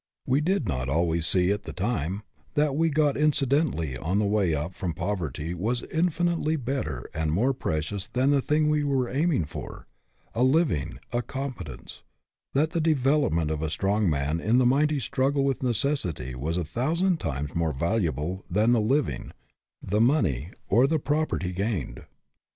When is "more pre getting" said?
7.31-7.93